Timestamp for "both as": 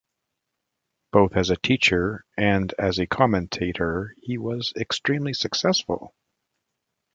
1.11-1.51